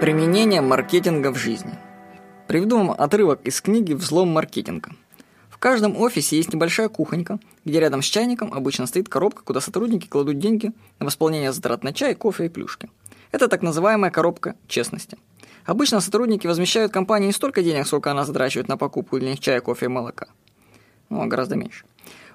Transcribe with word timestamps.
Применение 0.00 0.60
маркетинга 0.60 1.32
в 1.32 1.36
жизни. 1.36 1.76
Приведу 2.46 2.78
вам 2.78 2.92
отрывок 2.92 3.40
из 3.42 3.60
книги 3.60 3.94
«Взлом 3.94 4.28
маркетинга». 4.28 4.92
В 5.50 5.58
каждом 5.58 5.96
офисе 5.96 6.36
есть 6.36 6.54
небольшая 6.54 6.88
кухонька, 6.88 7.40
где 7.64 7.80
рядом 7.80 8.00
с 8.02 8.04
чайником 8.04 8.54
обычно 8.54 8.86
стоит 8.86 9.08
коробка, 9.08 9.42
куда 9.42 9.60
сотрудники 9.60 10.06
кладут 10.06 10.38
деньги 10.38 10.70
на 11.00 11.06
восполнение 11.06 11.52
затрат 11.52 11.82
на 11.82 11.92
чай, 11.92 12.14
кофе 12.14 12.46
и 12.46 12.48
плюшки. 12.48 12.88
Это 13.32 13.48
так 13.48 13.60
называемая 13.62 14.12
коробка 14.12 14.54
честности. 14.68 15.18
Обычно 15.64 15.98
сотрудники 15.98 16.46
возмещают 16.46 16.92
компании 16.92 17.26
не 17.26 17.32
столько 17.32 17.64
денег, 17.64 17.84
сколько 17.84 18.12
она 18.12 18.24
затрачивает 18.24 18.68
на 18.68 18.76
покупку 18.76 19.18
для 19.18 19.30
них 19.30 19.40
чая, 19.40 19.60
кофе 19.60 19.86
и 19.86 19.88
молока. 19.88 20.28
Ну, 21.08 21.22
а 21.22 21.26
гораздо 21.26 21.56
меньше. 21.56 21.86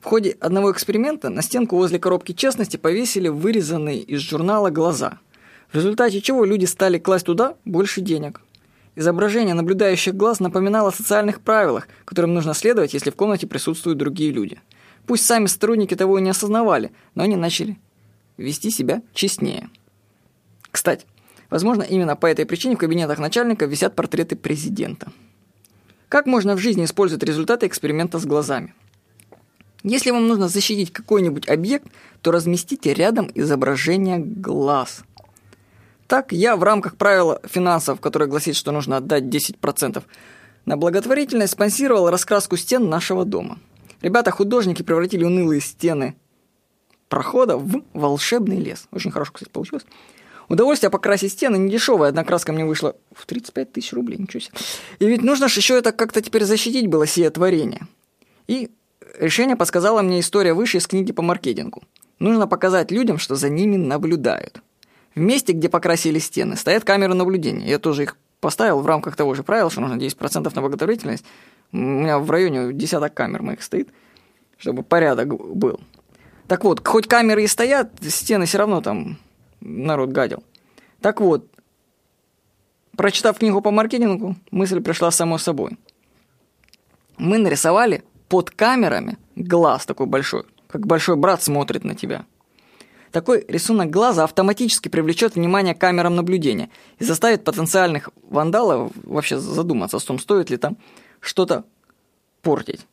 В 0.00 0.06
ходе 0.06 0.30
одного 0.40 0.72
эксперимента 0.72 1.28
на 1.28 1.42
стенку 1.42 1.76
возле 1.76 1.98
коробки 1.98 2.32
честности 2.32 2.78
повесили 2.78 3.28
вырезанные 3.28 4.00
из 4.00 4.20
журнала 4.20 4.70
глаза– 4.70 5.18
в 5.72 5.76
результате 5.76 6.20
чего 6.20 6.44
люди 6.44 6.64
стали 6.64 6.98
класть 6.98 7.26
туда 7.26 7.54
больше 7.64 8.00
денег. 8.00 8.40
Изображение 8.96 9.54
наблюдающих 9.54 10.14
глаз 10.14 10.40
напоминало 10.40 10.88
о 10.88 10.92
социальных 10.92 11.40
правилах, 11.40 11.88
которым 12.04 12.34
нужно 12.34 12.54
следовать, 12.54 12.92
если 12.92 13.10
в 13.10 13.14
комнате 13.14 13.46
присутствуют 13.46 13.98
другие 13.98 14.32
люди. 14.32 14.60
Пусть 15.06 15.24
сами 15.24 15.46
сотрудники 15.46 15.94
того 15.94 16.18
и 16.18 16.22
не 16.22 16.30
осознавали, 16.30 16.92
но 17.14 17.22
они 17.22 17.36
начали 17.36 17.78
вести 18.36 18.70
себя 18.70 19.02
честнее. 19.14 19.70
Кстати, 20.70 21.06
возможно, 21.50 21.82
именно 21.82 22.16
по 22.16 22.26
этой 22.26 22.46
причине 22.46 22.74
в 22.74 22.78
кабинетах 22.78 23.18
начальника 23.18 23.66
висят 23.66 23.94
портреты 23.94 24.34
президента. 24.34 25.12
Как 26.08 26.26
можно 26.26 26.56
в 26.56 26.58
жизни 26.58 26.84
использовать 26.84 27.22
результаты 27.22 27.66
эксперимента 27.68 28.18
с 28.18 28.26
глазами? 28.26 28.74
Если 29.84 30.10
вам 30.10 30.26
нужно 30.26 30.48
защитить 30.48 30.92
какой-нибудь 30.92 31.48
объект, 31.48 31.86
то 32.22 32.32
разместите 32.32 32.92
рядом 32.92 33.30
изображение 33.34 34.18
глаз– 34.18 35.04
так, 36.10 36.32
я 36.32 36.56
в 36.56 36.64
рамках 36.64 36.96
правила 36.96 37.40
финансов, 37.44 38.00
которое 38.00 38.26
гласит, 38.26 38.56
что 38.56 38.72
нужно 38.72 38.96
отдать 38.96 39.22
10%, 39.22 40.02
на 40.66 40.76
благотворительность 40.76 41.52
спонсировал 41.52 42.10
раскраску 42.10 42.56
стен 42.56 42.88
нашего 42.88 43.24
дома. 43.24 43.60
Ребята-художники 44.02 44.82
превратили 44.82 45.22
унылые 45.22 45.60
стены 45.60 46.16
прохода 47.08 47.56
в 47.56 47.84
волшебный 47.92 48.56
лес. 48.56 48.88
Очень 48.90 49.12
хорошо, 49.12 49.34
кстати, 49.34 49.50
получилось. 49.50 49.86
Удовольствие 50.48 50.90
покрасить 50.90 51.30
стены 51.30 51.58
не 51.58 51.70
дешевое, 51.70 52.08
одна 52.08 52.24
краска 52.24 52.52
мне 52.52 52.64
вышла 52.64 52.96
в 53.12 53.24
35 53.24 53.72
тысяч 53.72 53.92
рублей, 53.92 54.18
ничего 54.18 54.40
себе. 54.40 54.54
И 54.98 55.06
ведь 55.06 55.22
нужно 55.22 55.46
же 55.46 55.60
еще 55.60 55.78
это 55.78 55.92
как-то 55.92 56.20
теперь 56.20 56.44
защитить 56.44 56.88
было 56.88 57.06
сие 57.06 57.30
творение. 57.30 57.86
И 58.48 58.72
решение 59.16 59.54
подсказала 59.54 60.02
мне 60.02 60.18
история 60.18 60.54
выше 60.54 60.78
из 60.78 60.88
книги 60.88 61.12
по 61.12 61.22
маркетингу. 61.22 61.84
Нужно 62.18 62.48
показать 62.48 62.90
людям, 62.90 63.18
что 63.18 63.36
за 63.36 63.48
ними 63.48 63.76
наблюдают. 63.76 64.60
В 65.14 65.18
месте, 65.18 65.52
где 65.52 65.68
покрасили 65.68 66.18
стены, 66.18 66.56
стоят 66.56 66.84
камеры 66.84 67.14
наблюдения. 67.14 67.66
Я 67.66 67.78
тоже 67.78 68.04
их 68.04 68.16
поставил 68.40 68.80
в 68.80 68.86
рамках 68.86 69.16
того 69.16 69.34
же 69.34 69.42
правила, 69.42 69.70
что 69.70 69.80
нужно 69.80 69.96
10% 69.96 70.52
на 70.54 70.60
благотворительность. 70.60 71.24
У 71.72 71.76
меня 71.76 72.18
в 72.18 72.30
районе 72.30 72.72
десяток 72.72 73.14
камер 73.14 73.42
моих 73.42 73.62
стоит, 73.62 73.88
чтобы 74.56 74.82
порядок 74.82 75.28
был. 75.54 75.80
Так 76.46 76.64
вот, 76.64 76.86
хоть 76.86 77.06
камеры 77.06 77.44
и 77.44 77.48
стоят, 77.48 77.92
стены 78.02 78.46
все 78.46 78.58
равно 78.58 78.80
там 78.80 79.18
народ 79.60 80.10
гадил. 80.10 80.42
Так 81.00 81.20
вот, 81.20 81.46
прочитав 82.96 83.38
книгу 83.38 83.60
по 83.60 83.70
маркетингу, 83.70 84.36
мысль 84.50 84.80
пришла 84.80 85.10
само 85.10 85.38
собой. 85.38 85.76
Мы 87.18 87.38
нарисовали 87.38 88.04
под 88.28 88.50
камерами 88.50 89.18
глаз 89.36 89.86
такой 89.86 90.06
большой, 90.06 90.44
как 90.68 90.86
большой 90.86 91.16
брат 91.16 91.42
смотрит 91.42 91.84
на 91.84 91.94
тебя– 91.94 92.24
такой 93.10 93.44
рисунок 93.48 93.90
глаза 93.90 94.24
автоматически 94.24 94.88
привлечет 94.88 95.34
внимание 95.34 95.74
камерам 95.74 96.16
наблюдения 96.16 96.70
и 96.98 97.04
заставит 97.04 97.44
потенциальных 97.44 98.10
вандалов 98.28 98.92
вообще 99.02 99.38
задуматься 99.38 99.96
о 99.96 100.00
том, 100.00 100.18
стоит 100.18 100.50
ли 100.50 100.56
там 100.56 100.76
что-то 101.20 101.64
портить. 102.42 102.86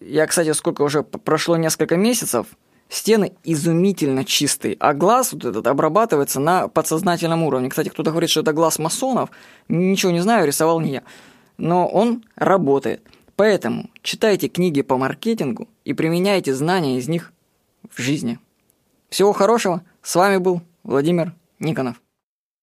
Я, 0.00 0.26
кстати, 0.26 0.52
сколько 0.52 0.82
уже 0.82 1.02
прошло 1.02 1.56
несколько 1.56 1.96
месяцев, 1.96 2.46
стены 2.88 3.32
изумительно 3.44 4.24
чистые, 4.24 4.76
а 4.78 4.92
глаз 4.92 5.32
вот 5.32 5.44
этот 5.44 5.66
обрабатывается 5.66 6.40
на 6.40 6.68
подсознательном 6.68 7.42
уровне. 7.42 7.70
Кстати, 7.70 7.88
кто-то 7.88 8.10
говорит, 8.10 8.30
что 8.30 8.40
это 8.40 8.52
глаз 8.52 8.78
масонов, 8.78 9.30
ничего 9.68 10.12
не 10.12 10.20
знаю, 10.20 10.46
рисовал 10.46 10.80
не 10.80 10.92
я. 10.92 11.02
Но 11.56 11.86
он 11.86 12.24
работает. 12.36 13.02
Поэтому 13.36 13.90
читайте 14.02 14.48
книги 14.48 14.82
по 14.82 14.98
маркетингу 14.98 15.68
и 15.84 15.94
применяйте 15.94 16.54
знания 16.54 16.98
из 16.98 17.08
них 17.08 17.32
в 17.90 18.00
жизни. 18.00 18.38
Всего 19.12 19.34
хорошего. 19.34 19.82
С 20.00 20.14
вами 20.16 20.38
был 20.38 20.62
Владимир 20.84 21.34
Никонов. 21.58 22.01